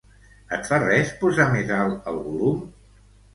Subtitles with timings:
[0.55, 2.65] Et fa res posar més alt el volum?